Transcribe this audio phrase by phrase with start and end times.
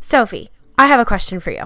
[0.00, 1.64] Sophie, I have a question for you.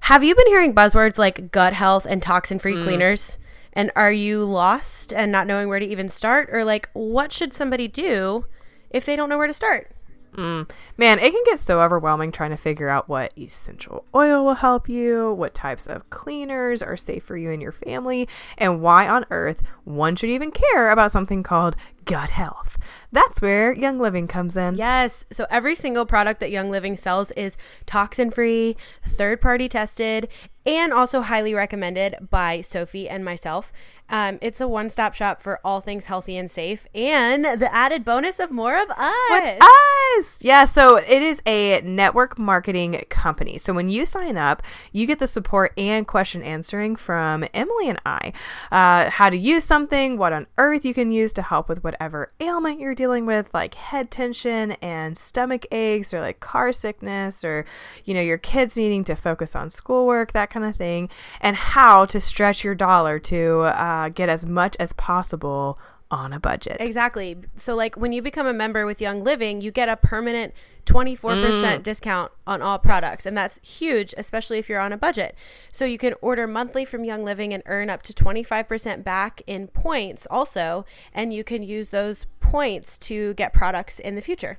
[0.00, 2.84] Have you been hearing buzzwords like gut health and toxin free mm.
[2.84, 3.38] cleaners?
[3.72, 6.48] And are you lost and not knowing where to even start?
[6.52, 8.46] Or like, what should somebody do
[8.90, 9.90] if they don't know where to start?
[10.34, 10.70] Mm.
[10.96, 14.88] Man, it can get so overwhelming trying to figure out what essential oil will help
[14.88, 18.28] you, what types of cleaners are safe for you and your family,
[18.58, 22.76] and why on earth one should even care about something called gut health.
[23.12, 24.74] That's where Young Living comes in.
[24.74, 25.24] Yes.
[25.32, 27.56] So every single product that Young Living sells is
[27.86, 28.76] toxin free,
[29.06, 30.28] third party tested,
[30.66, 33.72] and also highly recommended by Sophie and myself.
[34.08, 38.04] Um, it's a one stop shop for all things healthy and safe, and the added
[38.04, 39.14] bonus of more of us.
[39.30, 40.38] With Us.
[40.42, 43.58] Yeah, so it is a network marketing company.
[43.58, 47.98] So when you sign up, you get the support and question answering from Emily and
[48.04, 48.32] I.
[48.70, 52.30] Uh, how to use something, what on earth you can use to help with whatever
[52.40, 57.64] ailment you're dealing with, like head tension and stomach aches, or like car sickness, or
[58.04, 61.08] you know, your kids needing to focus on schoolwork, that kind of thing,
[61.40, 65.78] and how to stretch your dollar to uh, Uh, get as much as possible
[66.10, 66.78] on a budget.
[66.80, 67.36] Exactly.
[67.54, 70.52] So, like when you become a member with Young Living, you get a permanent
[70.84, 71.82] 24% mm.
[71.84, 73.24] discount on all products.
[73.24, 75.36] And that's huge, especially if you're on a budget.
[75.70, 79.68] So, you can order monthly from Young Living and earn up to 25% back in
[79.68, 80.84] points also.
[81.12, 84.58] And you can use those points to get products in the future.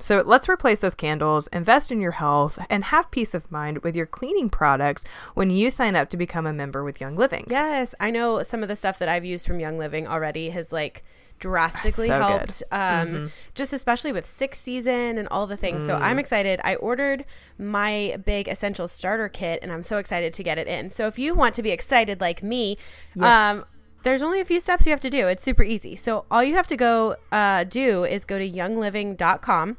[0.00, 3.96] So let's replace those candles, invest in your health, and have peace of mind with
[3.96, 7.46] your cleaning products when you sign up to become a member with Young Living.
[7.48, 10.72] Yes, I know some of the stuff that I've used from Young Living already has
[10.72, 11.02] like
[11.40, 15.84] drastically So helped um just especially with sixth season and all the things.
[15.84, 16.60] So i'm excited.
[16.62, 17.24] I ordered
[17.58, 20.90] my big essential starter kit and i'm so excited to get it in.
[20.90, 22.76] So if you want to be excited like me
[23.16, 23.58] Yes.
[23.58, 23.64] um
[24.04, 25.26] there's only a few steps you have to do.
[25.26, 25.96] It's super easy.
[25.96, 29.78] So all you have to go uh, do is go to youngliving.com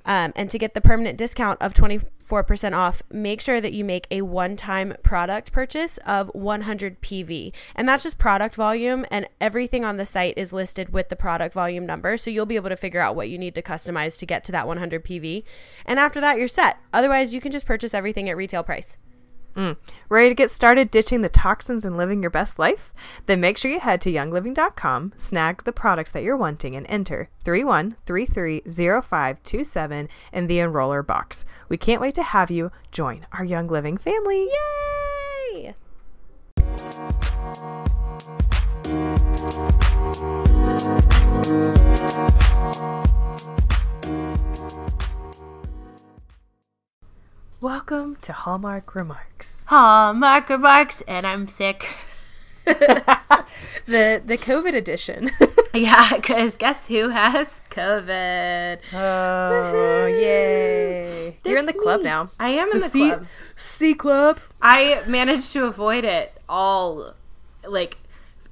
[0.06, 4.08] um, and to get the permanent discount of 24% off, make sure that you make
[4.12, 7.54] a one time product purchase of 100 PV.
[7.76, 11.54] And that's just product volume, and everything on the site is listed with the product
[11.54, 12.18] volume number.
[12.18, 14.52] So you'll be able to figure out what you need to customize to get to
[14.52, 15.44] that 100 PV.
[15.86, 16.78] And after that, you're set.
[16.94, 18.98] Otherwise, you can just purchase everything at retail price.
[19.56, 19.78] Mm.
[20.10, 22.94] Ready to get started ditching the toxins and living your best life?
[23.26, 27.30] Then make sure you head to youngliving.com, snag the products that you're wanting, and enter
[27.44, 31.46] 31330527 in the enroller box.
[31.70, 34.50] We can't wait to have you join our Young Living family.
[35.54, 35.76] Yay!
[47.62, 49.62] Welcome to Hallmark Remarks.
[49.68, 51.88] Hallmark remarks, and I'm sick.
[52.66, 55.30] The the COVID edition.
[55.74, 58.80] Yeah, because guess who has COVID?
[58.94, 61.38] oh, yay.
[61.46, 62.06] You're in the club me.
[62.06, 62.30] now.
[62.40, 63.26] I am in the, C, club.
[63.56, 64.40] C Club.
[64.62, 67.14] I managed to avoid it all
[67.66, 68.00] like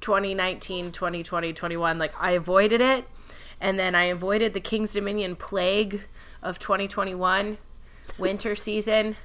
[0.00, 1.98] 2019, 2020, 21.
[1.98, 3.04] Like I avoided it.
[3.60, 6.02] And then I avoided the King's Dominion plague
[6.42, 7.58] of 2021,
[8.18, 9.16] winter season.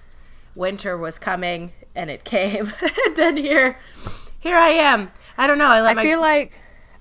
[0.55, 2.71] Winter was coming and it came.
[3.05, 3.77] and then here
[4.39, 5.09] here I am.
[5.37, 5.67] I don't know.
[5.67, 6.53] I I my feel like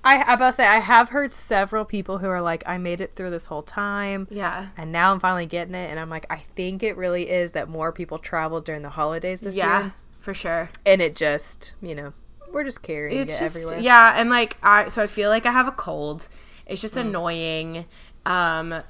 [0.03, 2.99] I I about to say I have heard several people who are like I made
[3.01, 4.27] it through this whole time.
[4.29, 4.67] Yeah.
[4.77, 7.69] And now I'm finally getting it and I'm like I think it really is that
[7.69, 10.69] more people traveled during the holidays this Yeah, year for sure.
[10.85, 12.13] and it just, you know,
[12.51, 13.79] we're just carrying it's it just everywhere.
[13.79, 16.29] yeah and like i so i feel like i have a cold
[16.65, 17.01] it's just Mm.
[17.01, 17.85] annoying
[18.25, 18.81] um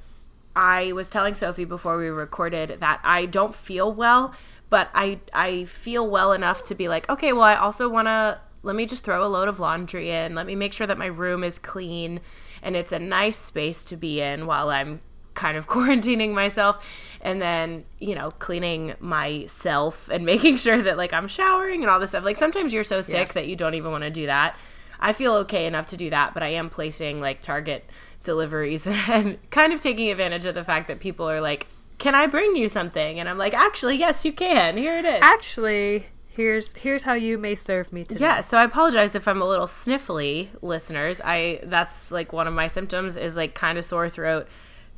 [0.55, 4.33] i was telling sophie before we recorded that i don't feel well
[4.69, 8.39] but i i feel well enough to be like okay well i also want to
[8.65, 10.33] let me just throw a load of laundry in.
[10.33, 12.19] Let me make sure that my room is clean
[12.63, 15.01] and it's a nice space to be in while i'm
[15.35, 16.83] kind of quarantining myself.
[17.21, 21.99] And then you know cleaning myself and making sure that like i'm showering and all
[21.99, 22.25] this stuff.
[22.25, 24.57] Like sometimes you're so sick that you don't even want to do that.
[24.99, 27.87] I feel okay enough to do that but i am placing like target
[28.25, 31.67] deliveries and kind of taking advantage of the fact that people are like
[31.97, 35.19] can i bring you something and i'm like actually yes you can here it is
[35.21, 38.19] Actually, here's here's how you may serve me today.
[38.25, 41.21] yeah, so I apologize if I'm a little sniffly, listeners.
[41.23, 44.49] I that's like one of my symptoms is like kind of sore throat,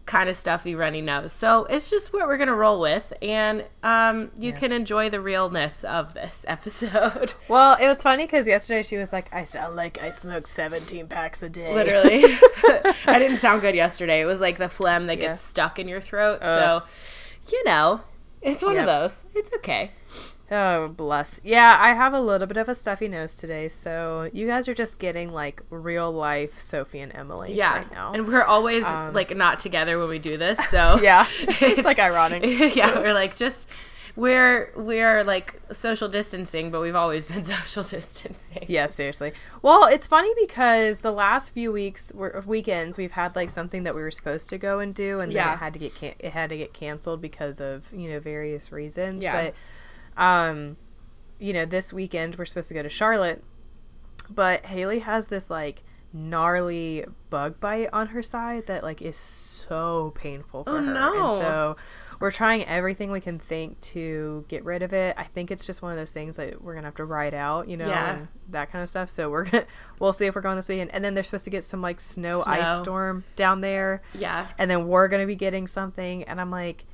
[0.08, 1.32] kind of stuffy runny nose.
[1.32, 4.58] So it's just what we're gonna roll with, and um, you Yeah.
[4.58, 7.36] can enjoy the realness of this episode.
[7.48, 11.08] Well, it was funny because yesterday she was like, "I sound like I smoke 17
[11.08, 12.24] packs a day." Literally,
[13.06, 14.22] I didn't sound good yesterday.
[14.22, 15.28] It was like the phlegm that Yeah.
[15.30, 16.40] gets stuck in your throat.
[16.42, 16.82] Ugh.
[16.82, 18.02] so, you know,
[18.42, 19.26] it's one of those.
[19.36, 19.92] It's okay.
[20.50, 21.42] Oh, bless.
[21.44, 24.74] Yeah, I have a little bit of a stuffy nose today, so you guys are
[24.74, 28.14] just getting like real life Sophie and Emily Yeah, right now.
[28.14, 30.58] and we're always Um, like not together when we do this.
[30.70, 31.28] So Yeah.
[31.40, 32.44] It's, like, ironic.
[32.76, 33.68] yeah, we're like just
[34.16, 38.64] we're we're like social distancing, but we've always been social distancing.
[38.68, 39.34] yeah, seriously.
[39.62, 43.94] Well, it's funny because the last few weeks were weekends we've had like something that
[43.96, 45.54] we were supposed to go and do, and then Yeah.
[45.54, 48.72] it had to get can- it had to get canceled because of you know various
[48.72, 49.24] reasons.
[49.24, 49.44] Yeah.
[49.48, 49.54] But
[50.18, 50.78] um,
[51.40, 53.44] you know, this weekend we're supposed to go to Charlotte,
[54.30, 55.84] but Haley has this like
[56.14, 60.82] gnarly bug bite on her side that like is so painful for Oh, her.
[60.94, 61.28] no.
[61.30, 61.78] And so
[62.20, 65.14] we're trying everything we can think to get rid of it.
[65.18, 67.68] I think it's just one of those things that we're gonna have to ride out,
[67.68, 68.16] you know, Yeah.
[68.16, 69.10] and that kind of stuff.
[69.10, 69.66] So we're gonna
[70.00, 70.92] we'll see if we're going this weekend.
[70.94, 72.52] And then they're supposed to get some like snow, Snow.
[72.54, 74.02] ice storm down there.
[74.18, 74.48] Yeah.
[74.58, 76.86] And then we're gonna be getting something and I'm like,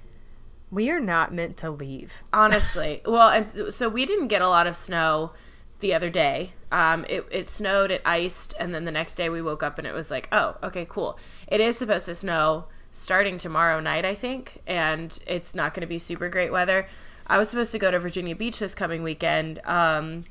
[0.73, 2.23] we are not meant to leave.
[2.33, 5.31] Honestly, well, and so, so we didn't get a lot of snow
[5.79, 6.53] the other day.
[6.71, 9.85] Um, it, it snowed, it iced, and then the next day we woke up and
[9.85, 11.19] it was like, oh, okay, cool.
[11.47, 15.87] It is supposed to snow starting tomorrow night, I think, and it's not going to
[15.87, 16.87] be super great weather.
[17.27, 20.25] I was supposed to go to Virginia Beach this coming weekend, um,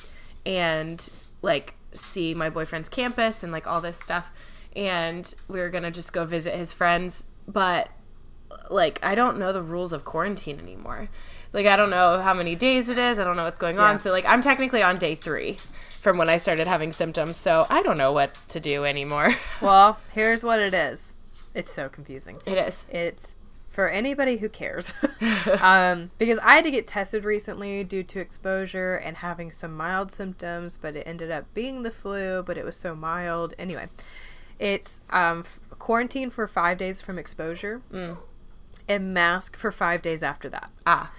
[0.44, 1.08] and
[1.40, 4.32] like see my boyfriend's campus and like all this stuff,
[4.74, 7.88] and we were gonna just go visit his friends, but
[8.70, 11.08] like I don't know the rules of quarantine anymore.
[11.52, 13.18] Like I don't know how many days it is.
[13.18, 13.94] I don't know what's going on.
[13.94, 13.98] Yeah.
[13.98, 15.58] So like I'm technically on day 3
[16.00, 17.36] from when I started having symptoms.
[17.36, 19.34] So I don't know what to do anymore.
[19.60, 21.14] Well, here's what it is.
[21.54, 22.38] It's so confusing.
[22.46, 22.84] it is.
[22.90, 23.36] It's
[23.70, 24.92] for anybody who cares.
[25.60, 30.10] um, because I had to get tested recently due to exposure and having some mild
[30.10, 33.54] symptoms, but it ended up being the flu, but it was so mild.
[33.58, 33.88] Anyway,
[34.58, 38.16] it's um, f- quarantine for five days from exposure Mm.
[38.88, 40.70] And mask for five days after that.
[40.86, 41.12] Ah.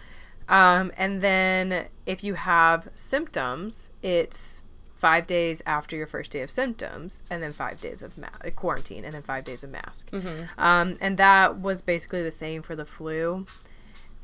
[0.50, 4.63] Um, and then if you have symptoms, it's
[4.95, 9.04] five days after your first day of symptoms, and then five days of ma- quarantine,
[9.06, 10.10] and then five days of mask.
[10.57, 13.45] Um, and that was basically the same for the flu.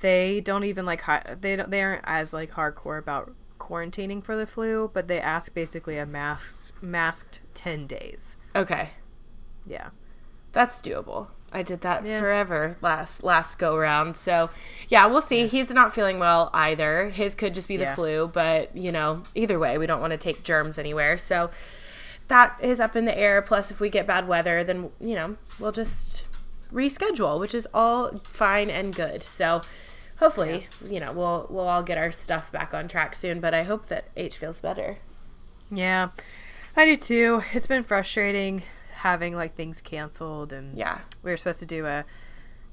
[0.02, 4.38] They don't even like hi- they don't they aren't as like hardcore about quarantining for
[4.38, 8.38] the flu, but they ask basically a masked masked ten days.
[8.56, 8.92] Okay.
[9.66, 9.90] Yeah.
[10.54, 11.28] That's doable.
[11.52, 12.20] I did that Yeah.
[12.20, 14.16] forever last last go round.
[14.18, 14.50] So,
[14.88, 15.48] yeah, we'll see.
[15.48, 17.10] He's not feeling well either.
[17.10, 17.96] His could just be the Yeah.
[17.96, 21.18] flu, but you know, either way, we don't want to take germs anywhere.
[21.18, 21.50] So,
[22.28, 23.42] that is up in the air.
[23.42, 26.26] Plus, if we get bad weather, then you know, we'll just
[26.72, 29.24] reschedule, which is all fine and good.
[29.24, 29.64] So,
[30.20, 33.40] hopefully, you know, we'll we'll all get our stuff back on track soon.
[33.40, 34.98] But I hope that H feels better.
[35.72, 36.10] Yeah.
[36.78, 37.44] I do too.
[37.54, 38.62] It's been frustrating
[39.00, 41.00] having like things canceled and Yeah.
[41.24, 42.06] we were supposed to do a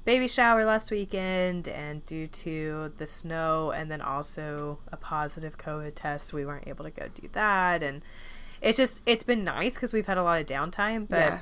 [0.05, 5.93] baby shower last weekend and due to the snow and then also a positive covid
[5.96, 8.02] test we weren't able to go do that and
[8.61, 11.38] it's just it's been nice because we've had a lot of downtime but Yeah.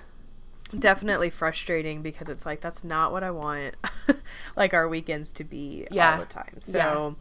[0.78, 3.75] definitely frustrating because it's like that's not what i want
[4.56, 6.12] like our weekends to be Yeah.
[6.14, 7.16] all the time so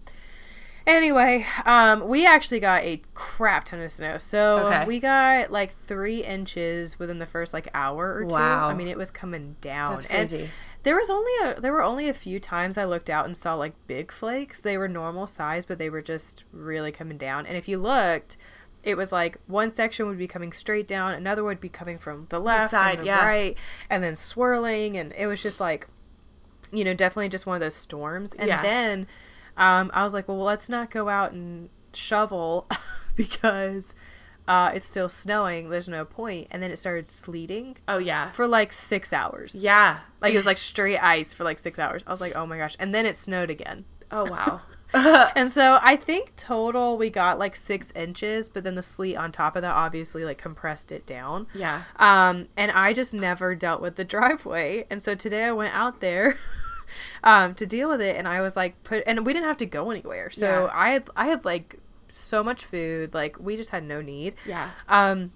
[0.86, 4.18] Anyway, um, we actually got a crap ton of snow.
[4.18, 4.86] So Okay.
[4.86, 8.34] we got like three inches within the first like hour or two.
[8.36, 8.70] Wow.
[8.70, 9.92] I mean, it was coming down.
[9.96, 10.50] That's And crazy.
[10.84, 13.56] there was only a there were only a few times I looked out and saw
[13.56, 14.60] like big flakes.
[14.60, 17.46] They were normal size, but they were just really coming down.
[17.46, 18.36] And if you looked,
[18.84, 22.28] it was like one section would be coming straight down, another would be coming from
[22.30, 23.26] the left, side, and the yeah.
[23.26, 23.58] right,
[23.90, 25.88] and then swirling, and it was just like,
[26.74, 28.34] you know, definitely just one of those storms.
[28.34, 28.62] And Yeah.
[28.62, 29.08] then
[29.58, 32.68] um, I was like, well, let's not go out and shovel
[33.16, 33.94] because
[34.48, 35.70] uh, it's still snowing.
[35.70, 36.48] There's no point.
[36.52, 38.30] And then it started sleeting Oh yeah.
[38.32, 39.56] for like six hours.
[39.62, 40.00] Yeah.
[40.22, 42.04] Like it was like straight ice for like six hours.
[42.08, 42.76] I was like, oh my gosh.
[42.80, 43.86] And then it snowed again.
[44.12, 44.62] Oh wow.
[45.36, 49.32] And so I think total we got like six inches, but then the sleet on
[49.32, 51.48] top of that obviously like compressed it down.
[51.56, 51.84] yeah.
[51.98, 54.86] Um, and I just never dealt with the driveway.
[54.92, 56.38] And so today I went out there
[57.24, 59.66] um, to deal with it, and I was like, put, and we didn't have to
[59.66, 60.30] go anywhere.
[60.30, 60.70] So Yeah.
[60.74, 61.80] I had, I had like
[62.12, 64.36] so much food, like we just had no need.
[64.46, 64.70] Yeah.
[64.88, 65.32] Um,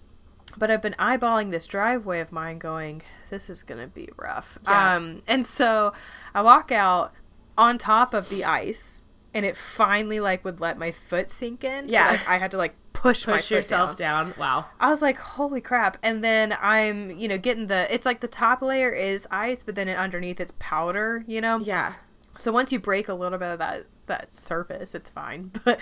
[0.57, 4.57] but I've been eyeballing this driveway of mine, going, this is gonna be rough.
[4.63, 4.95] Yeah.
[4.95, 5.93] Um, and so
[6.33, 7.13] I walk out
[7.57, 9.01] on top of the ice,
[9.33, 11.89] and it finally like would let my foot sink in.
[11.89, 12.11] Yeah.
[12.11, 14.29] Like I had to like push, Push yourself down.
[14.29, 14.39] down.
[14.39, 14.65] Wow.
[14.79, 15.97] I was like, holy crap.
[16.01, 19.75] And then I'm, you know, getting the, it's like the top layer is ice, but
[19.75, 21.59] then underneath it's powder, you know?
[21.59, 21.93] Yeah.
[22.35, 25.51] So once you break a little bit of that, that surface, it's fine.
[25.63, 25.79] But,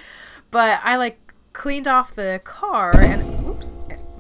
[0.52, 1.18] but I like
[1.54, 3.72] cleaned off the car and, oops,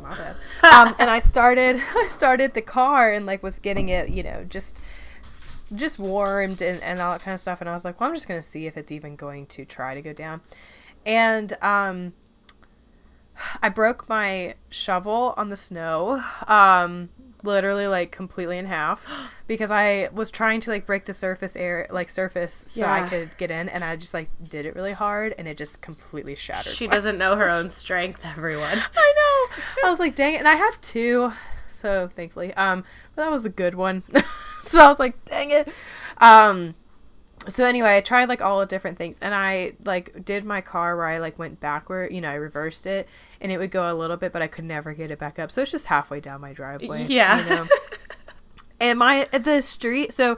[0.02, 0.36] my bad.
[0.64, 4.46] Um, and I started, I started the car and like was getting it, you know,
[4.50, 4.80] just,
[5.76, 7.60] just warmed and, and all that kind of stuff.
[7.60, 9.66] And I was like, well, I'm just going to see if it's even going to
[9.66, 10.40] try to go down.
[11.06, 12.14] And, um,
[13.62, 17.10] I broke my shovel on the snow, um,
[17.44, 19.08] literally like completely in half
[19.48, 23.38] because I was trying to like break the surface air, like surface, so I could
[23.38, 26.74] get in, and I just like did it really hard, and it just completely shattered.
[26.74, 28.82] She doesn't know her own strength, everyone.
[28.98, 29.88] I know.
[29.88, 31.32] I was like, dang it, and I have two,
[31.68, 32.84] so thankfully, um,
[33.16, 34.04] but that was the good one.
[34.62, 35.70] so I was like, dang it,
[36.18, 36.76] um.
[37.48, 40.96] So anyway, I tried like all the different things, and I like did my car
[40.96, 42.12] where I like went backward.
[42.12, 43.08] You know, I reversed it,
[43.42, 45.52] and it would go a little bit, but I could never get it back up.
[45.52, 47.06] So it's just halfway down my driveway.
[47.06, 47.44] Yeah.
[47.44, 47.68] You know?
[48.80, 50.14] and my the street.
[50.14, 50.38] So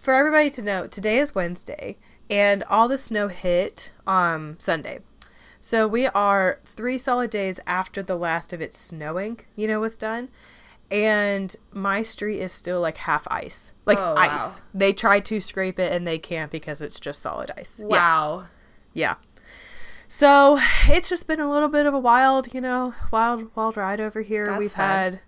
[0.00, 1.96] for everybody to know, today is Wednesday,
[2.30, 5.00] and all the snow hit um Sunday.
[5.58, 9.40] So we are three solid days after the last of it snowing.
[9.56, 10.28] You know was done.
[10.90, 14.38] And my street is still like half ice, like Oh, ice.
[14.40, 14.54] wow.
[14.72, 17.80] They try to scrape it and they can't because it's just solid ice.
[17.80, 17.86] Yeah.
[17.86, 18.46] Wow.
[18.94, 19.14] Yeah.
[20.08, 24.00] So it's just been a little bit of a wild, you know, wild, wild ride
[24.00, 24.46] over here.
[24.46, 24.84] That's we've fun.
[24.86, 25.20] had,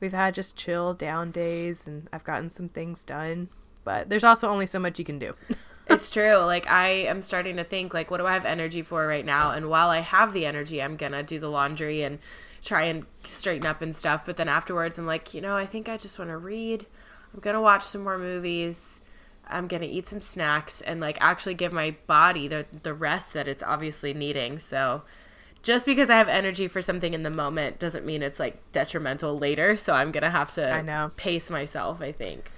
[0.00, 3.50] we've had just chill down days, and I've gotten some things done.
[3.84, 5.34] But there's also only so much you can do.
[5.88, 6.36] It's true.
[6.36, 9.50] Like I am starting to think like what do I have energy for right now?
[9.50, 12.20] And while I have the energy, I'm going to do the laundry and
[12.62, 15.88] try and straighten up and stuff, but then afterwards I'm like, you know, I think
[15.88, 16.86] I just want to read.
[17.34, 19.00] I'm going to watch some more movies.
[19.48, 23.32] I'm going to eat some snacks and like actually give my body the the rest
[23.34, 24.58] that it's obviously needing.
[24.58, 25.02] So
[25.62, 29.38] just because I have energy for something in the moment doesn't mean it's like detrimental
[29.38, 29.76] later.
[29.76, 31.10] So I'm going to have to I know.
[31.16, 32.52] pace myself, I think.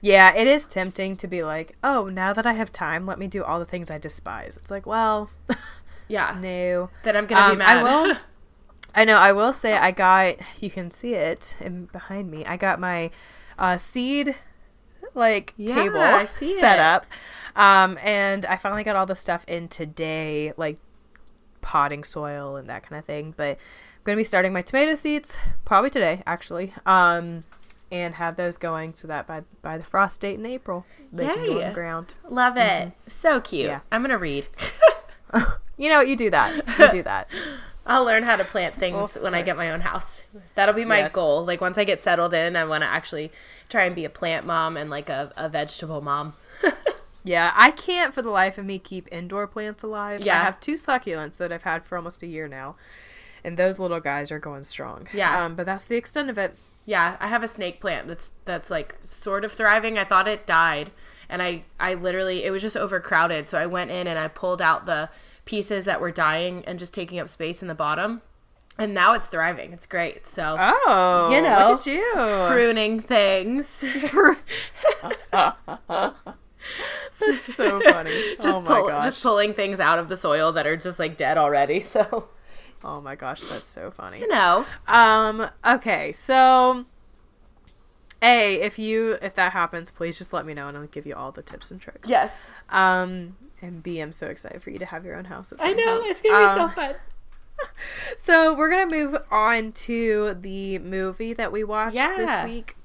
[0.00, 3.26] yeah, it is tempting to be like, oh, now that I have time, let me
[3.28, 4.56] do all the things I despise.
[4.56, 5.30] It's like, well,
[6.08, 6.36] Yeah.
[6.40, 6.90] no.
[7.02, 7.78] Then I'm going to Um, be mad.
[7.78, 8.16] I will.
[8.94, 9.16] I know.
[9.16, 10.36] I will say I got.
[10.60, 12.44] You can see it in behind me.
[12.44, 13.10] I got my
[13.58, 14.34] uh, seed
[15.14, 16.80] like Yeah, table set it.
[16.80, 17.06] up,
[17.56, 20.78] um, and I finally got all the stuff in today, like
[21.60, 23.34] potting soil and that kind of thing.
[23.36, 26.74] But I'm gonna be starting my tomato seeds probably today, actually.
[26.86, 27.44] Um,
[27.90, 31.44] and have those going so that by by the frost date in April they can
[31.46, 31.68] go Yay.
[31.68, 32.14] the ground.
[32.28, 32.92] Love it.
[33.06, 33.64] So cute.
[33.66, 33.70] Mm-hmm.
[33.70, 33.80] Yeah.
[33.90, 34.48] I'm gonna read.
[35.78, 36.54] You know, what you do that.
[36.78, 37.28] You do that.
[37.84, 40.22] I'll learn how to plant things when I get my own house.
[40.54, 41.12] That'll be my Yes.
[41.12, 41.44] goal.
[41.44, 43.32] Like once I get settled in, I want to actually
[43.68, 46.34] try and be a plant mom and like a, a vegetable mom.
[47.24, 50.24] Yeah, I can't for the life of me keep indoor plants alive.
[50.24, 50.40] Yeah.
[50.40, 52.74] I have two succulents that I've had for almost a year now,
[53.44, 55.06] and those little guys are going strong.
[55.14, 55.44] Yeah.
[55.44, 56.56] um, but that's the extent of it.
[56.84, 59.98] Yeah, I have a snake plant that's that's like sort of thriving.
[59.98, 60.90] I thought it died,
[61.28, 63.46] and I I literally it was just overcrowded.
[63.46, 65.08] So I went in and I pulled out the
[65.44, 68.22] pieces that were dying and just taking up space in the bottom,
[68.78, 69.72] and now it's thriving.
[69.72, 70.26] It's great.
[70.26, 72.12] So Oh, You know, look at you.
[72.48, 73.84] pruning things.
[77.20, 78.36] That's so funny.
[78.40, 79.04] just oh my pull, gosh.
[79.04, 81.84] just pulling things out of the soil that are just like dead already.
[81.92, 82.28] So
[82.84, 84.20] oh my gosh, that's so funny.
[84.20, 85.48] you know, Um.
[85.64, 86.84] Okay, so.
[88.24, 91.14] A, if you if that happens, please just let me know and I'll give you
[91.16, 92.08] all the tips and tricks.
[92.08, 95.52] yes, Um, and B, I'm so excited for you to have your own house.
[95.58, 96.10] I know point.
[96.10, 96.94] it's gonna be Um, so fun.
[98.16, 102.16] So we're gonna move on to the movie that we watched Yeah.
[102.16, 102.76] this week.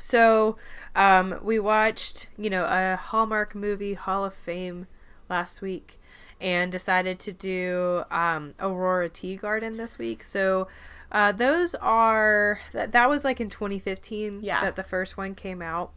[0.00, 0.56] So,
[0.96, 4.88] um, we watched, you know, a Hallmark movie Hall of Fame
[5.28, 6.00] last week,
[6.40, 10.24] and decided to do um, Aurora Teagarden this week.
[10.24, 10.66] So,
[11.12, 14.60] uh, those are that that was like in 2015 Yeah.
[14.62, 15.92] that the first one came out.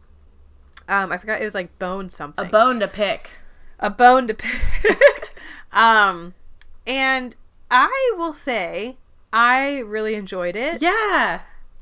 [0.88, 2.46] Um, I forgot it was like Bone something.
[2.46, 3.30] A bone to pick.
[3.80, 4.98] A bone to pick.
[5.72, 6.34] um,
[6.86, 7.34] and
[7.70, 8.96] I will say
[9.32, 10.80] I really enjoyed it.
[10.80, 11.40] Yeah,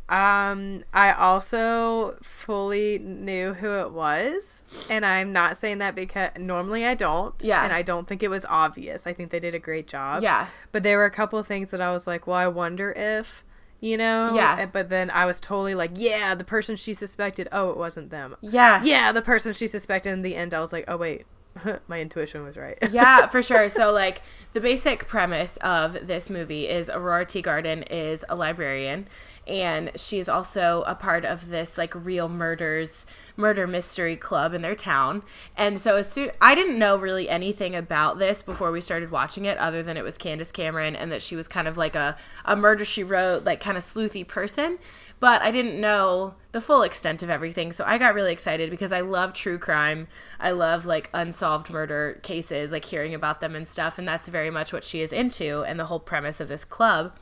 [0.08, 6.84] Um, I also fully knew who it was, and I'm not saying that because normally
[6.84, 7.34] I don't.
[7.42, 7.64] Yeah.
[7.64, 9.06] and I don't think it was obvious.
[9.06, 10.22] I think they did a great job.
[10.22, 12.92] yeah, but there were a couple of things that I was like, well, I wonder
[12.92, 13.44] if.
[13.80, 14.64] You know, Yeah.
[14.64, 17.48] But then I was totally like, yeah, the person she suspected.
[17.52, 18.34] Oh, it wasn't them.
[18.40, 20.10] yeah, Yeah, the person she suspected.
[20.10, 21.26] In the end, I was like, oh wait,
[21.88, 22.78] my intuition was right.
[22.90, 23.68] yeah, for sure.
[23.68, 29.06] So, like, the basic premise of this movie is Aurora Teagarden is a librarian,
[29.46, 34.74] and she's also a part of this like real murders murder mystery club in their
[34.74, 35.22] town.
[35.56, 39.44] And so as soon I didn't know really anything about this before we started watching
[39.44, 42.16] it other than it was Candace Cameron and that she was kind of like a,
[42.44, 44.78] a murder she wrote, like kind of sleuthy person.
[45.20, 47.72] But I didn't know the full extent of everything.
[47.72, 50.06] So I got really excited because I love true crime.
[50.38, 53.98] I love like unsolved murder cases, like hearing about them and stuff.
[53.98, 57.16] And that's very much what she is into and the whole premise of this club.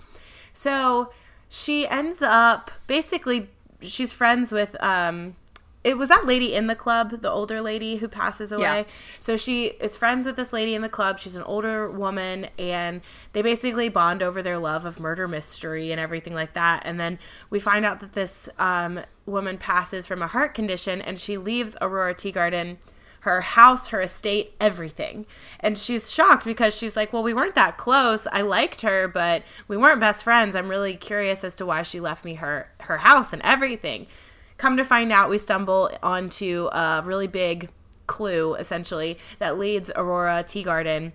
[0.53, 1.11] So
[1.55, 3.51] she ends up basically
[3.83, 5.37] she's friends with um
[5.85, 8.63] it was that lady in the club, the older lady who passes away.
[8.63, 8.85] Yeah.
[9.19, 11.19] So she is friends with this lady in the club.
[11.19, 13.01] She's an older woman, and
[13.33, 16.83] they basically bond over their love of murder mystery and everything like that.
[16.85, 17.19] And then
[17.51, 21.77] we find out that this um, woman passes from a heart condition, and she leaves
[21.81, 22.77] Aurora Teagarden
[23.23, 25.27] her house, her estate, everything.
[25.61, 28.27] And she's shocked because she's like, Well, we weren't that close.
[28.33, 30.57] I liked her, but we weren't best friends.
[30.57, 34.07] I'm really curious as to why she left me her her house and everything.
[34.59, 37.71] Come to find out, we stumble onto a really big
[38.07, 41.13] clue, essentially, that leads Aurora Teagarden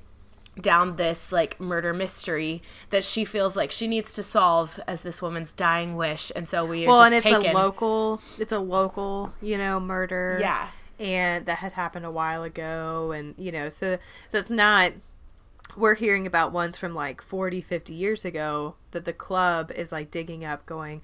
[0.61, 5.21] down this like murder mystery that she feels like she needs to solve as this
[5.21, 7.51] woman's dying wish and so we well and it's taken.
[7.51, 10.67] a local it's a local you know murder yeah
[10.99, 13.97] and that had happened a while ago and you know so
[14.29, 14.91] so it's not
[15.75, 20.11] we're hearing about ones from like 40 50 years ago that the club is like
[20.11, 21.01] digging up going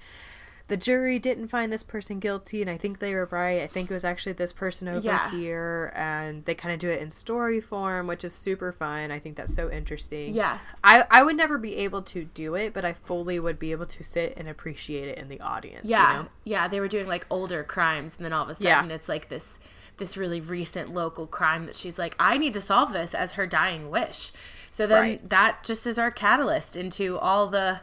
[0.68, 3.90] the jury didn't find this person guilty and i think they were right i think
[3.90, 5.30] it was actually this person over yeah.
[5.30, 9.18] here and they kind of do it in story form which is super fun i
[9.18, 12.84] think that's so interesting yeah i i would never be able to do it but
[12.84, 16.22] i fully would be able to sit and appreciate it in the audience yeah you
[16.22, 16.28] know?
[16.44, 18.94] yeah they were doing like older crimes and then all of a sudden yeah.
[18.94, 19.60] it's like this
[19.98, 23.46] this really recent local crime that she's like i need to solve this as her
[23.46, 24.32] dying wish
[24.70, 25.30] so then right.
[25.30, 27.80] that just is our catalyst into all the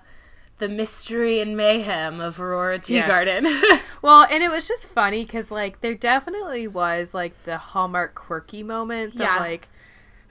[0.61, 3.41] the mystery and mayhem of Aurora Teagarden.
[3.43, 3.81] Yes.
[4.01, 8.61] well, and it was just funny because like there definitely was like the hallmark quirky
[8.61, 9.35] moments yeah.
[9.35, 9.69] of like,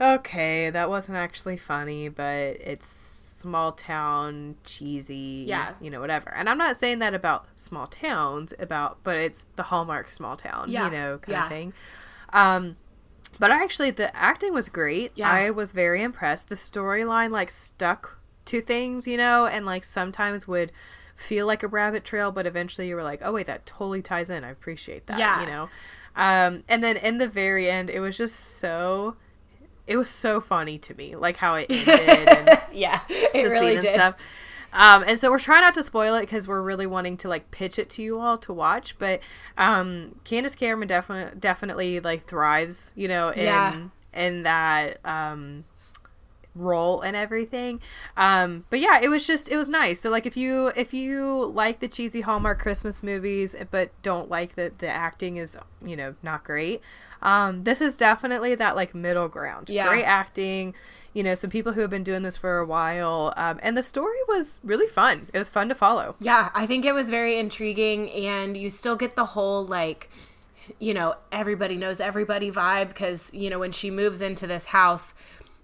[0.00, 3.09] okay, that wasn't actually funny, but it's
[3.40, 8.52] small town cheesy yeah you know whatever and i'm not saying that about small towns
[8.58, 10.84] about but it's the hallmark small town yeah.
[10.84, 11.42] you know kind yeah.
[11.44, 11.72] of thing
[12.32, 12.76] um
[13.38, 15.30] but actually the acting was great yeah.
[15.30, 18.20] i was very impressed the storyline like stuck
[18.50, 20.72] to things, you know, and like sometimes would
[21.14, 24.30] feel like a rabbit trail, but eventually you were like, oh wait, that totally ties
[24.30, 24.44] in.
[24.44, 25.40] I appreciate that, yeah.
[25.40, 25.68] you know.
[26.16, 29.16] Um, and then in the very end, it was just so,
[29.86, 32.28] it was so funny to me, like how it ended.
[32.48, 33.94] And yeah, it really did.
[33.94, 34.16] stuff.
[34.72, 37.50] Um, and so we're trying not to spoil it because we're really wanting to like
[37.50, 38.96] pitch it to you all to watch.
[38.98, 39.20] But
[39.58, 43.80] um, Candace Cameron definitely definitely like thrives, you know, in yeah.
[44.14, 45.64] in that um,
[46.54, 47.80] role and everything.
[48.16, 50.00] Um, but yeah, it was just it was nice.
[50.00, 54.54] So like if you if you like the cheesy Hallmark Christmas movies but don't like
[54.54, 56.80] that the acting is you know not great,
[57.22, 59.70] um, this is definitely that like middle ground.
[59.70, 60.74] Yeah, great acting.
[61.12, 63.82] You know, some people who have been doing this for a while, um, and the
[63.82, 65.28] story was really fun.
[65.32, 66.14] It was fun to follow.
[66.20, 70.08] Yeah, I think it was very intriguing, and you still get the whole like
[70.78, 75.14] you know, everybody knows everybody vibe because, you know, when she moves into this house,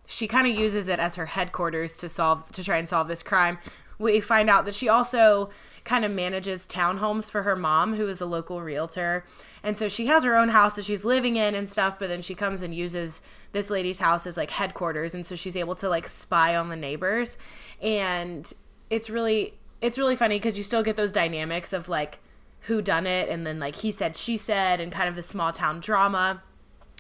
[0.07, 3.23] she kind of uses it as her headquarters to solve to try and solve this
[3.23, 3.59] crime.
[3.99, 5.51] We find out that she also
[5.87, 9.25] kind of manages townhomes for her mom, who is a local realtor.
[9.63, 12.21] And so she has her own house that she's living in and stuff, but then
[12.21, 13.23] she comes and uses
[13.53, 15.15] this lady's house as like headquarters.
[15.15, 17.39] And so she's able to like spy on the neighbors.
[17.81, 18.53] And
[18.91, 22.19] it's really, it's really funny because you still get those dynamics of like
[22.63, 25.53] who done it and then like he said, she said, and kind of the small
[25.53, 26.43] town drama.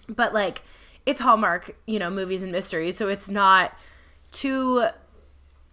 [0.08, 0.62] But like,
[1.04, 3.76] it's Hallmark, you know, movies and mysteries, so it's not
[4.32, 4.86] too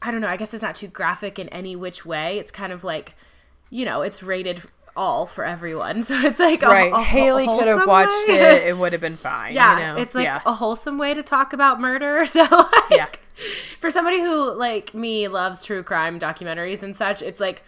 [0.03, 2.37] I don't know, I guess it's not too graphic in any which way.
[2.37, 3.15] It's kind of like,
[3.69, 4.61] you know, it's rated
[4.95, 6.03] all for everyone.
[6.13, 6.91] So it's like right.
[6.91, 8.35] a, a Haley could have watched way.
[8.35, 9.53] it; it would have been fine.
[9.53, 10.01] Yeah, you know?
[10.01, 10.41] it's like yeah.
[10.45, 12.25] a wholesome way to talk about murder.
[12.33, 13.07] So like, yeah,
[13.79, 17.63] for somebody who like me loves true crime documentaries and such, it's like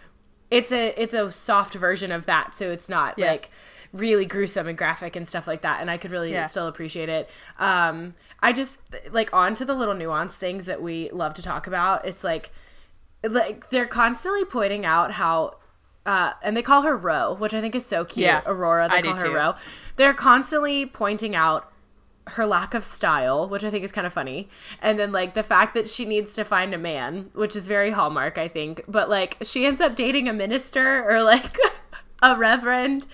[0.50, 2.52] it's a it's a soft version of that.
[2.54, 3.30] So it's not yeah.
[3.30, 3.50] like
[3.96, 6.46] really gruesome and graphic and stuff like that and i could really yeah.
[6.46, 7.28] still appreciate it
[7.58, 8.78] um i just
[9.10, 12.50] like on to the little nuance things that we love to talk about it's like
[13.22, 15.56] like they're constantly pointing out how
[16.04, 18.26] uh, and they call her Ro, which I think is so cute.
[18.26, 19.34] Yeah, Aurora, they I call her too.
[19.34, 19.54] Ro.
[19.96, 21.72] They're constantly pointing out
[22.28, 24.48] her lack of style, which I think is kind of funny.
[24.80, 27.90] And then like the fact that she needs to find a man, which is very
[27.90, 28.82] hallmark, I think.
[28.88, 31.56] But like she ends up dating a minister or like
[32.22, 33.06] a reverend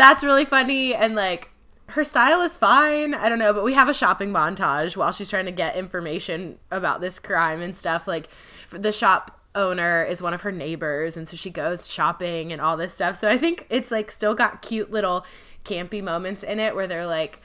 [0.00, 1.50] that's really funny and like
[1.88, 3.14] her style is fine.
[3.14, 6.58] I don't know, but we have a shopping montage while she's trying to get information
[6.70, 8.06] about this crime and stuff.
[8.06, 8.28] Like
[8.70, 12.76] the shop owner is one of her neighbors and so she goes shopping and all
[12.76, 13.16] this stuff.
[13.16, 15.26] So I think it's like still got cute little
[15.64, 17.42] campy moments in it where they're like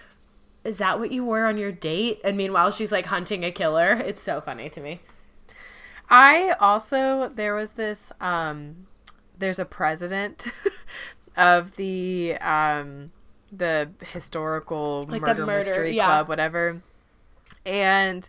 [0.63, 2.21] is that what you wore on your date?
[2.23, 3.93] And meanwhile she's like hunting a killer.
[3.93, 5.01] It's so funny to me.
[6.09, 8.87] I also there was this um
[9.37, 10.47] there's a president
[11.38, 13.12] of the um
[13.52, 16.06] the historical Like the murder, murder, mystery yeah.
[16.06, 16.82] club whatever.
[17.65, 18.28] And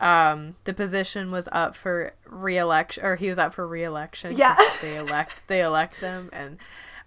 [0.00, 4.56] um the position was up for re-election or he was up for re-election Yeah.
[4.80, 6.58] they elect they elect them and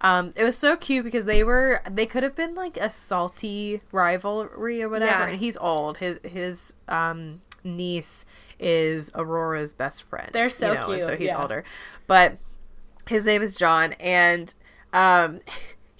[0.04, 3.82] um, it was so cute because they were they could have been like a salty
[3.92, 5.28] rivalry or whatever Yeah.
[5.28, 8.26] and he's old his his um niece
[8.60, 11.42] is Aurora's best friend They're so you know, and cute, so he's yeah.
[11.42, 11.64] older
[12.08, 12.38] but
[13.08, 14.54] his name is John and
[14.94, 15.40] um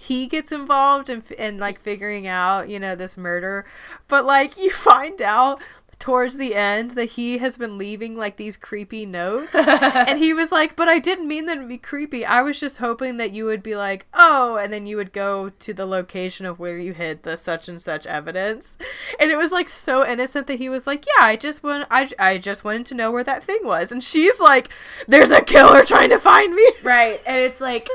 [0.02, 3.66] he gets involved in, in like figuring out you know this murder.
[4.08, 5.62] But like you find out
[6.00, 9.54] towards the end that he has been leaving like these creepy notes.
[9.56, 12.26] And he was like but i didn't mean them to be creepy.
[12.26, 15.50] I was just hoping that you would be like oh and then you would go
[15.50, 18.80] to the location of where you hid the such and such evidence.
[19.20, 22.10] And it was like so innocent that he was like yeah i just want i,
[22.18, 23.92] I just wanted to know where that thing was.
[23.92, 24.70] And she's like
[25.08, 26.68] there's a killer trying to find me.
[26.82, 27.22] Right.
[27.28, 27.88] And it's like,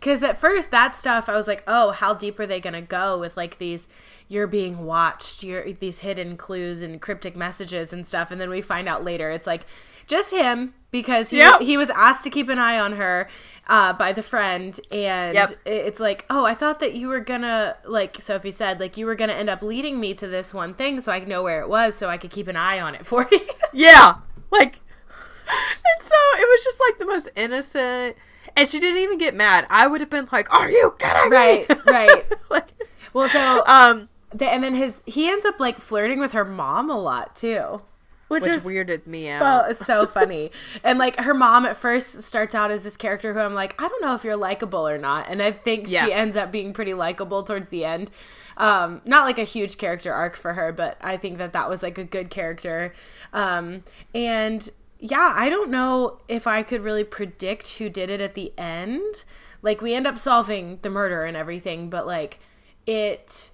[0.00, 2.80] because at first that stuff, I was like, oh, how deep are they going to
[2.80, 3.86] go with like these,
[4.28, 8.30] you're being watched, you're these hidden clues and cryptic messages and stuff.
[8.30, 9.66] And then we find out later it's like
[10.06, 11.60] just him because he, Yep.
[11.60, 13.28] he was asked to keep an eye on her
[13.68, 14.80] uh, by the friend.
[14.90, 15.50] And Yep.
[15.66, 19.04] it's like, oh, I thought that you were going to, like Sophie said, like you
[19.04, 21.60] were going to end up leading me to this one thing so I know where
[21.60, 23.40] it was so I could keep an eye on it for you.
[23.74, 24.14] Yeah.
[24.50, 24.76] Like
[25.50, 28.16] and so it was just like the most innocent
[28.56, 29.66] and she didn't even get mad.
[29.70, 31.36] I would have been like, Are you kidding me?
[31.36, 32.24] Right, right.
[32.50, 32.68] like
[33.12, 36.90] well, so um The, and then his he ends up like flirting with her mom
[36.90, 37.82] a lot too,
[38.28, 39.40] which, which is weirded me out.
[39.40, 40.50] well, it's so funny.
[40.84, 43.88] and like her mom at first starts out as this character who I'm like, I
[43.88, 46.04] don't know if you're likable or not, and I think Yeah.
[46.04, 48.10] she ends up being pretty likable towards the end.
[48.56, 51.82] Um, not like a huge character arc for her, but I think that that was
[51.82, 52.92] like a good character.
[53.32, 53.84] Um,
[54.14, 54.68] and
[55.00, 59.24] yeah, I don't know if I could really predict who did it at the end.
[59.62, 62.38] Like we end up solving the murder and everything, but like
[62.86, 63.50] it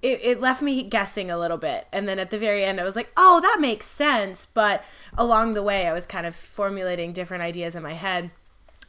[0.00, 1.86] it, it left me guessing a little bit.
[1.92, 4.46] And then at the very end i was like oh that makes sense.
[4.46, 4.82] But
[5.16, 8.30] along the way i was kind of formulating different ideas in my head.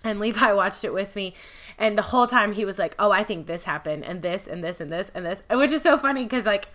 [0.06, 1.34] And levi watched it with me.
[1.78, 4.64] And the whole time he was like oh i think this happened and this and
[4.64, 5.44] this and this and this.
[5.50, 6.70] Which is so funny because like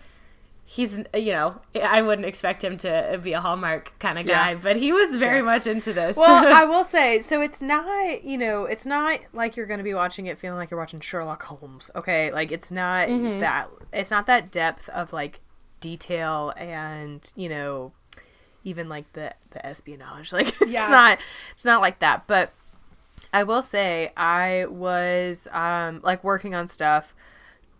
[0.71, 4.59] he's you know i wouldn't expect him to be a hallmark kind of guy Yeah.
[4.61, 8.37] but he was very much into this well, I will say, so it's not, you
[8.37, 11.41] know, it's not like you're going to be watching it feeling like you're watching Sherlock
[11.41, 11.89] Holmes.
[11.95, 13.39] Okay, like it's not Mm-hmm.
[13.39, 13.67] that.
[13.91, 15.39] It's not that depth of like
[15.79, 17.93] detail and you know,
[18.63, 20.31] even like the the espionage.
[20.37, 21.17] Like it's not.
[21.53, 22.27] It's not like that.
[22.27, 22.51] But
[23.33, 27.15] I will say, I was um like working on stuff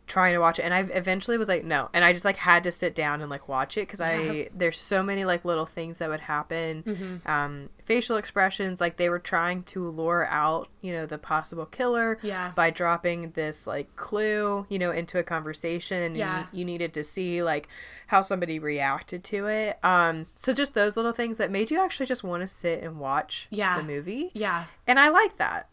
[0.09, 2.63] trying to watch it and i eventually was like no and i just like had
[2.63, 5.99] to sit down and like watch it because i there's so many like little things
[5.99, 7.31] that would happen Mm-hmm.
[7.31, 12.19] um facial expressions like they were trying to lure out you know the possible killer
[12.21, 12.51] Yeah.
[12.55, 16.45] by dropping this like clue you know into a conversation Yeah.
[16.51, 17.67] you, you needed to see like
[18.07, 22.05] how somebody reacted to it um so just those little things that made you actually
[22.07, 23.77] just want to sit and watch Yeah.
[23.77, 25.67] the movie yeah and i like that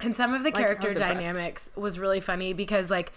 [0.00, 3.12] And some of the I character was dynamics was really funny because like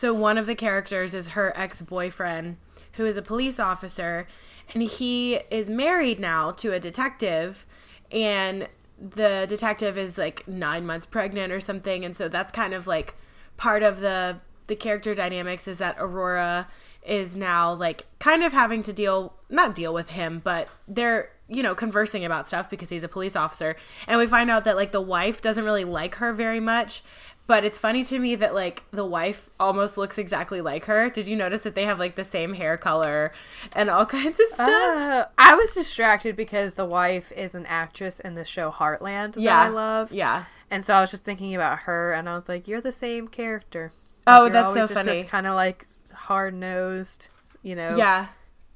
[0.00, 2.56] so one of the characters is her ex-boyfriend
[2.92, 4.26] who is a police officer
[4.72, 7.66] and he is married now to a detective
[8.10, 8.66] and
[8.98, 13.14] the detective is like 9 months pregnant or something and so that's kind of like
[13.58, 16.66] part of the the character dynamics is that Aurora
[17.02, 21.62] is now like kind of having to deal not deal with him but they're you
[21.62, 23.76] know conversing about stuff because he's a police officer.
[24.06, 27.02] And we find out that like the wife doesn't really like her very much
[27.50, 31.26] but it's funny to me that like the wife almost looks exactly like her did
[31.26, 33.32] you notice that they have like the same hair color
[33.74, 38.20] and all kinds of stuff Uh, I was distracted because the wife is an actress
[38.20, 40.12] in the show Heartland that yeah I love.
[40.12, 42.92] yeah And so I was just thinking about her and I was like, You're the
[42.92, 43.92] same character.
[44.26, 45.24] Oh, that's so funny.
[45.24, 47.28] Kind of like hard nosed,
[47.64, 47.96] you know.
[47.96, 48.26] Yeah.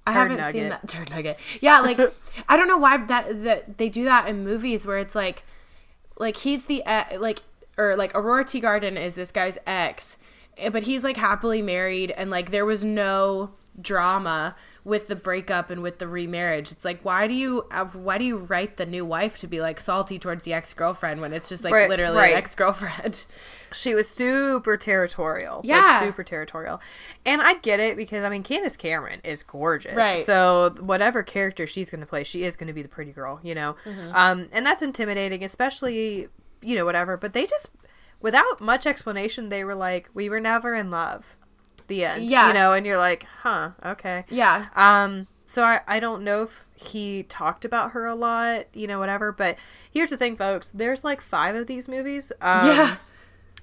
[0.07, 1.39] I haven't seen that turd nugget.
[1.61, 2.01] Yeah, like
[2.49, 5.45] I don't know why that that they do that in movies where it's like
[6.19, 7.41] like he's the e- like
[7.77, 10.19] or like Aurora Teagarden is this guy's ex,
[10.59, 15.71] eh, but he's like happily married and like there was no drama with the breakup
[15.71, 16.71] and with the remarriage.
[16.71, 19.61] It's like why do you uh, why do you write the new wife to be
[19.61, 22.33] like salty towards the ex-girlfriend when it's just like Right, literally right.
[22.33, 23.25] an ex-girlfriend?
[23.73, 25.57] She was super territorial.
[25.57, 25.99] like, Yeah.
[26.01, 26.81] super territorial.
[27.27, 29.97] And I get it because, I mean, Candace Cameron is gorgeous.
[29.97, 30.25] Right.
[30.25, 33.41] So, whatever character she's going to play, she is going to be the pretty girl,
[33.43, 33.75] you know?
[33.85, 34.15] Mm-hmm.
[34.15, 36.29] Um, and that's intimidating, especially,
[36.65, 37.17] you know, whatever.
[37.17, 37.71] But they just,
[38.21, 41.37] without much explanation, they were like, we were never in love.
[41.87, 42.25] The end.
[42.31, 42.49] Yeah.
[42.49, 44.25] You know, and you're like, huh, okay.
[44.31, 44.69] Yeah.
[44.75, 48.99] Um, so I, I don't know if he talked about her a lot, you know,
[48.99, 49.33] whatever.
[49.33, 49.59] But
[49.91, 50.71] here's the thing, folks.
[50.71, 52.33] There's like five of these movies.
[52.41, 52.97] Um, yeah.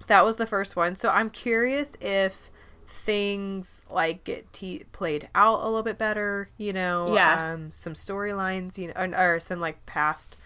[0.05, 0.95] that was the first one.
[0.95, 2.51] So I'm curious if
[2.87, 7.53] things like get t- played out a little bit better, you know, Yeah.
[7.53, 10.37] um, some storylines, you know, or, or some like past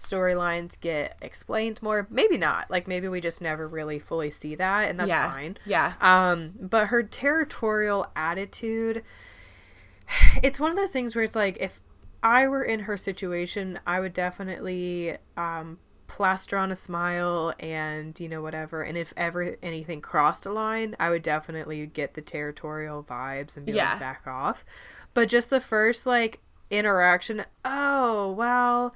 [0.00, 2.06] storylines get explained more.
[2.10, 2.70] Maybe not.
[2.70, 5.30] Like maybe we just never really fully see that, and that's yeah.
[5.30, 5.56] fine.
[5.66, 5.92] Yeah.
[6.00, 9.02] Um, but her territorial attitude,
[10.42, 11.80] it's one of those things where it's like if
[12.22, 18.28] I were in her situation, I would definitely um plaster on a smile and you
[18.28, 23.04] know whatever and if ever anything crossed a line i would definitely get the territorial
[23.04, 23.90] vibes and be Yeah.
[23.92, 24.64] like back off
[25.14, 28.92] but just the first like interaction oh well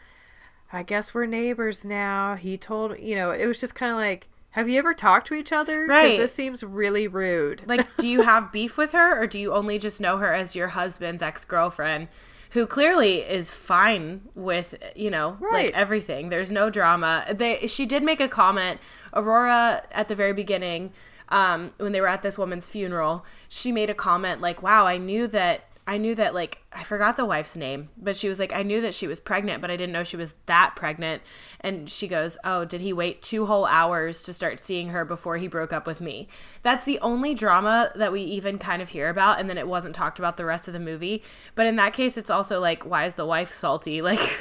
[0.74, 4.28] i guess we're neighbors now he told you know it was just kind of like
[4.50, 6.16] have you ever talked to each other Right.
[6.18, 9.78] this seems really rude Like, do you have beef with her, or do you only
[9.80, 12.06] just know her as your husband's ex girlfriend,
[12.50, 15.66] who clearly is fine with you know Right.
[15.66, 16.28] like everything?
[16.28, 17.24] There's no drama.
[17.34, 18.78] They she did make a comment,
[19.12, 20.92] Aurora, at the very beginning,
[21.30, 23.24] um, when they were at this woman's funeral.
[23.48, 27.16] She made a comment like, "Wow, I knew that." I knew that like I forgot
[27.16, 29.76] the wife's name, but she was like I knew that she was pregnant, but I
[29.76, 31.22] didn't know she was that pregnant.
[31.60, 35.36] And she goes, "Oh, did he wait two whole hours to start seeing her before
[35.36, 36.26] he broke up with me?"
[36.62, 39.94] That's the only drama that we even kind of hear about, and then it wasn't
[39.94, 41.22] talked about the rest of the movie.
[41.54, 44.00] But in that case, it's also like, why is the wife salty?
[44.04, 44.38] Like,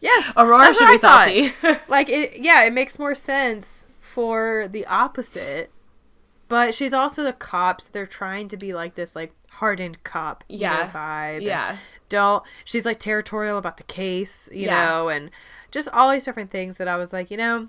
[0.00, 1.54] Yes, Aurora should be salty.
[1.88, 5.70] like it, yeah, it makes more sense for the opposite.
[6.48, 7.88] But she's also the cops.
[7.88, 10.90] They're trying to be like this, like hardened cop, you know, Yeah.
[10.90, 11.42] vibe.
[11.42, 11.76] Yeah.
[12.10, 12.44] don't.
[12.64, 14.84] She's like territorial about the case, you Yeah.
[14.86, 15.30] know, and
[15.70, 17.68] just all these different things that I was like, you know,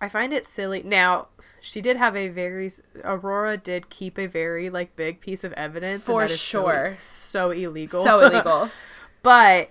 [0.00, 0.82] I find it silly.
[0.82, 1.28] Now,
[1.60, 2.70] she did have a very
[3.04, 6.90] Aurora did keep a very like big piece of evidence For that is so- sure.
[6.92, 8.70] so illegal, so illegal.
[9.22, 9.70] but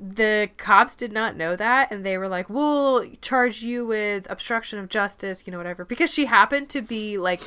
[0.00, 4.78] the cops did not know that and they were like we'll charge you with obstruction
[4.78, 5.84] of justice you know whatever.
[5.84, 7.42] Because she happened to be like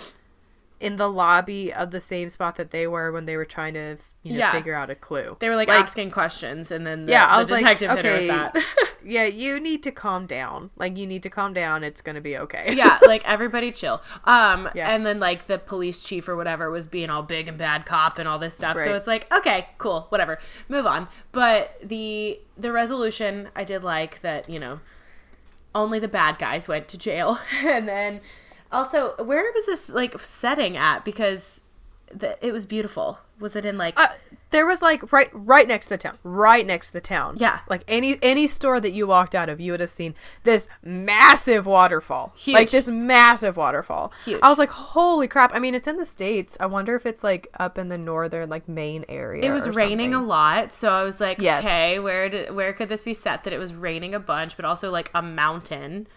[0.82, 3.98] in the lobby of the same spot that they were when they were trying to
[4.24, 4.52] you know Yeah.
[4.52, 7.50] figure out a clue They were like, asking questions, and then the, yeah i was
[7.52, 8.66] like detective hit okay her with that.
[9.04, 12.38] yeah you need to calm down like you need to calm down it's gonna be
[12.38, 14.02] okay yeah, like everybody chill.
[14.26, 14.92] Um, Yeah.
[14.94, 18.18] and then like the police chief or whatever was being all big and bad cop
[18.20, 18.78] and all this stuff.
[18.78, 20.38] So it's like, okay, cool, whatever,
[20.70, 21.08] move on.
[21.32, 24.48] But the the resolution, I did like that.
[24.50, 24.80] You know,
[25.74, 28.22] only the bad guys went to jail, and then
[28.72, 31.04] also where was this like setting at?
[31.06, 31.62] Because
[32.14, 33.20] the, it was beautiful.
[33.40, 34.00] Was it in like?
[34.00, 34.10] uh,
[34.52, 37.60] there was like right right next to the town right next to the town Yeah.
[37.70, 41.66] like any any store that you walked out of you would have seen this massive
[41.66, 42.54] waterfall Huge.
[42.56, 44.42] like this massive waterfall Huge.
[44.44, 47.24] i was like holy crap i mean it's in the states i wonder if it's
[47.24, 51.04] like up in the northern like maine area it was raining a lot, so I
[51.04, 51.64] was like, Yes.
[51.64, 54.66] okay, where did, where could this be set that it was raining a bunch, but
[54.66, 56.08] also like a mountain?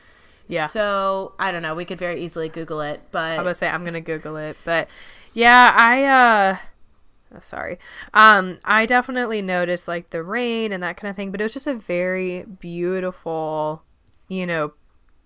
[0.47, 0.67] Yeah.
[0.67, 1.75] So I don't know.
[1.75, 4.89] We could very easily Google it, but i'm gonna say i'm gonna google it but
[5.33, 7.79] yeah i uh sorry
[8.13, 11.53] um i definitely noticed like the rain and that kind of thing but it was
[11.53, 13.83] just a very beautiful
[14.29, 14.73] you know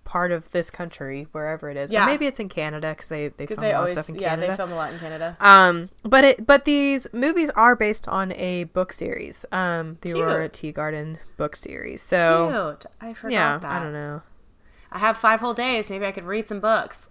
[0.05, 2.05] part of this country wherever it is Yeah.
[2.05, 4.09] or maybe it's in canada because they they film they a lot of always stuff
[4.09, 5.37] in yeah canada they film a lot in Canada.
[5.41, 10.23] um but it but these movies are based on a book series um the Cute.
[10.25, 12.49] aurora teagarden book series so
[12.81, 12.87] Cute.
[13.03, 13.71] I forgot yeah that.
[13.71, 14.23] i don't know
[14.91, 15.91] I have five whole days.
[15.91, 17.09] Maybe I could read some books.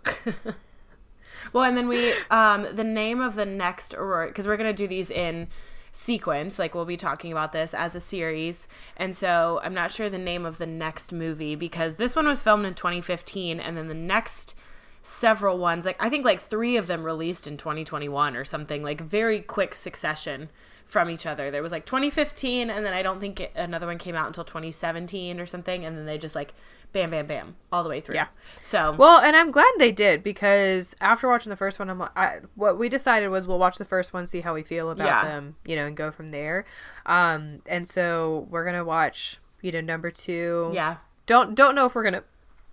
[1.53, 4.87] well, and then we, um, the name of the next Aurora, because we're gonna do
[4.87, 5.47] these in
[5.91, 6.59] sequence.
[6.59, 10.17] Like we'll be talking about this as a series, and so I'm not sure the
[10.17, 13.93] name of the next movie because this one was filmed in 2015, and then the
[13.93, 14.55] next
[15.03, 19.01] several ones, like I think like three of them released in 2021 or something, like
[19.01, 20.49] very quick succession
[20.85, 21.49] from each other.
[21.51, 24.43] There was like 2015, and then I don't think it, another one came out until
[24.43, 26.53] 2017 or something, and then they just like
[26.93, 28.15] bam, bam, bam, all the way through.
[28.15, 28.27] Yeah.
[28.61, 32.39] So Well, and I'm glad they did because after watching the first one, I'm I,
[32.55, 35.23] what we decided was we'll watch the first one, see how we feel about Yeah.
[35.23, 36.65] them, you know, and go from there.
[37.05, 40.71] Um, and so we're gonna watch, you know, number two.
[40.73, 42.23] yeah, Don't don't know if we're gonna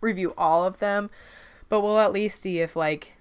[0.01, 1.11] review all of them,
[1.69, 3.17] but we'll at least see if like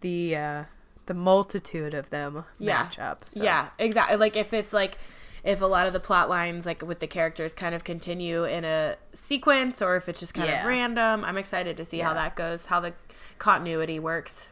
[0.00, 0.64] the uh,
[1.06, 2.82] the multitude of them Yeah.
[2.84, 3.24] match up.
[3.28, 3.42] so.
[3.42, 4.16] Yeah, exactly.
[4.16, 4.98] Like if it's like
[5.46, 8.64] if a lot of the plot lines like with the characters kind of continue in
[8.64, 10.60] a sequence or if it's just kind Yeah.
[10.60, 11.24] of random.
[11.24, 12.92] I'm excited to see how that goes, how the
[13.38, 14.48] continuity works.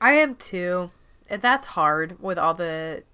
[0.00, 0.90] I am too.
[1.30, 3.04] And that's hard with all the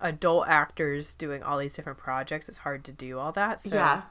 [0.00, 2.48] adult actors doing all these different projects.
[2.48, 3.60] It's hard to do all that.
[3.60, 4.02] So Yeah.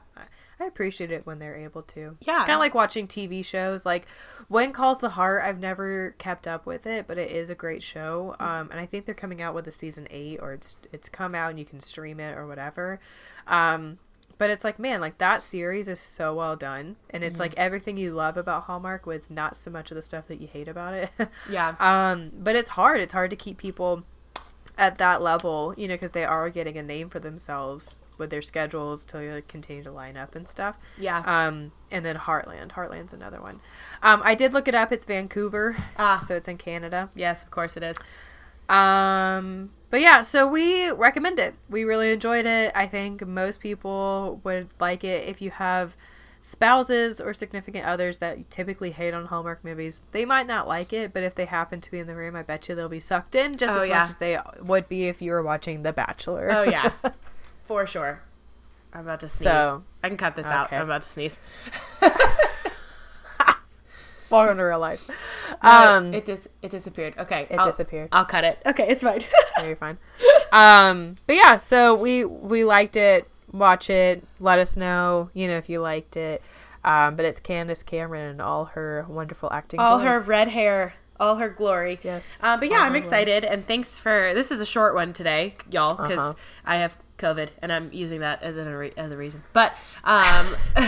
[0.60, 2.16] I- appreciate it when they're able to.
[2.20, 2.34] Yeah.
[2.36, 3.86] It's kind of like watching TV shows.
[3.86, 4.06] Like
[4.48, 7.82] When Calls the Heart, I've never kept up with it, but it is a great
[7.82, 8.34] show.
[8.40, 11.34] Um, and I think they're coming out with a season eight, or it's it's come
[11.34, 13.00] out and you can stream it or whatever.
[13.46, 13.98] Um,
[14.38, 17.96] but it's like, man, like that series is so well done, and it's like everything
[17.96, 20.92] you love about Hallmark with not so much of the stuff that you hate about
[20.94, 21.10] it.
[21.50, 21.74] Yeah.
[21.80, 23.00] Um, but it's hard.
[23.00, 24.02] It's hard to keep people
[24.76, 28.42] at that level, you know, because they are getting a name for themselves with their
[28.42, 30.76] schedules to continue to line up and stuff.
[30.98, 31.18] Yeah.
[31.26, 32.72] Um, and then Heartland.
[32.72, 33.60] Heartland's another one.
[34.02, 34.92] Um, I did look it up.
[34.92, 35.76] It's Vancouver.
[35.98, 36.16] Ah.
[36.16, 37.10] So it's in Canada.
[37.14, 37.96] yes, of course it is.
[38.68, 41.54] Um, but yeah, so we recommend it.
[41.70, 42.72] We really enjoyed it.
[42.74, 45.96] I think most people would like it if you have
[46.40, 50.02] spouses or significant others that typically hate on Hallmark movies.
[50.12, 52.42] They might not like it, but if they happen to be in the room, I
[52.42, 53.98] bet you they'll be sucked in just Oh, as yeah.
[54.00, 56.48] much as they would be if you were watching The Bachelor.
[56.52, 56.90] Oh yeah.
[57.66, 58.20] For sure.
[58.92, 59.44] I'm about to sneeze.
[59.44, 60.72] So- I can cut this out.
[60.72, 61.38] I'm about to sneeze.
[64.28, 65.08] Welcome to real life.
[65.62, 67.14] Um, Um, it dis- it disappeared.
[67.16, 68.08] Okay, it I'll- disappeared.
[68.10, 68.58] I'll cut it.
[68.66, 69.22] Okay, it's fine.
[69.60, 69.98] Very fine.
[70.50, 73.28] Um, but yeah, so we we liked it.
[73.52, 74.24] Watch it.
[74.40, 76.42] Let us know, you know, if you liked it.
[76.84, 79.78] Um, but it's Candace Cameron and all her wonderful acting.
[79.80, 80.10] all glory.
[80.10, 81.98] her red hair, all her glory.
[82.02, 82.38] Yes.
[82.42, 85.54] Uh, but yeah, All I'm excited, and thanks for this is a short one today,
[85.70, 86.34] y'all, because Uh-huh.
[86.64, 89.42] I have COVID and I'm using that as a as a reason.
[89.52, 90.54] But um,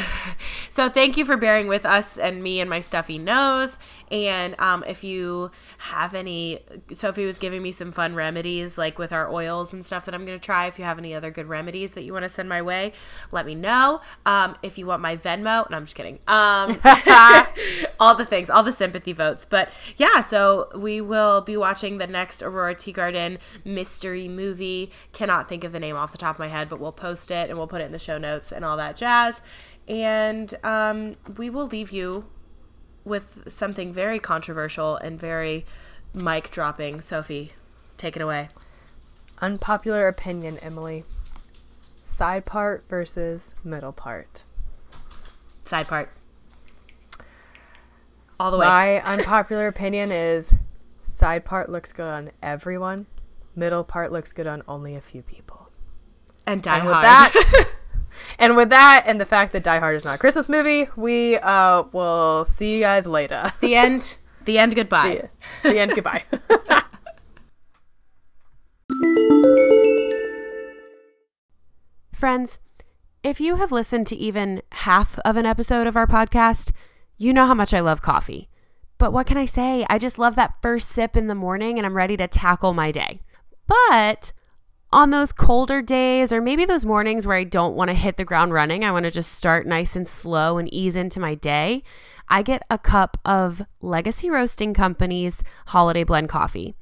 [0.69, 3.79] so thank you for bearing with us and me and my stuffy nose.
[4.11, 6.61] And um, if you have any,
[6.93, 10.25] Sophie was giving me some fun remedies like with our oils and stuff that I'm
[10.25, 10.67] gonna try.
[10.67, 12.93] If you have any other good remedies that you want to send my way,
[13.33, 14.01] let me know.
[14.27, 16.19] Um, if you want my Venmo, and I'm just kidding.
[16.27, 16.81] Um,
[18.01, 19.45] all the things, all the sympathy votes.
[19.45, 24.91] But yeah, so we will be watching the next Aurora Teagarden mystery movie.
[25.13, 27.49] Cannot think of the name off the top of my head, but we'll post it
[27.49, 29.43] and we'll put it in the show notes and all that jazz.
[29.87, 32.27] And um, we will leave you
[33.05, 35.65] with something very controversial and very
[36.13, 37.01] mic dropping.
[37.01, 37.53] Sophie,
[37.97, 38.49] take it away.
[39.41, 41.05] Unpopular opinion, Emily.
[42.03, 44.45] Side part versus middle part.
[45.63, 46.11] Side part.
[48.41, 48.67] All the way.
[48.67, 50.55] My unpopular opinion is
[51.03, 53.07] side part looks good on everyone.
[53.57, 55.48] Middle part looks good on only a few people.
[56.49, 57.05] And Die and with Hard.
[57.05, 57.65] that
[58.39, 61.37] and with that and the fact that Die Hard is not a Christmas movie, we
[61.37, 63.53] uh will see you guys later.
[63.61, 64.17] the end.
[64.45, 64.75] The end.
[64.75, 65.29] Goodbye.
[65.63, 65.93] the, the end.
[65.95, 66.25] Goodbye.
[72.13, 72.59] Friends,
[73.23, 76.73] if you have listened to even half of an episode of our podcast,
[77.17, 78.49] you know how much I love coffee.
[78.97, 79.87] But what can I say?
[79.89, 82.91] I just love that first sip in the morning and I'm ready to tackle my
[82.91, 83.21] day.
[83.67, 84.33] But
[84.93, 88.25] on those colder days, or maybe those mornings where I don't want to hit the
[88.25, 91.83] ground running, I want to just start nice and slow and ease into my day,
[92.29, 96.75] I get a cup of Legacy Roasting Company's Holiday Blend coffee.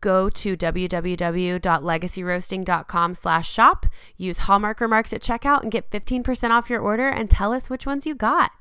[0.00, 3.86] Go to www.legacyroasting.com slash shop,
[4.16, 7.84] use Hallmark Remarks at checkout, and get 15% off your order and tell us which
[7.86, 8.52] ones you got.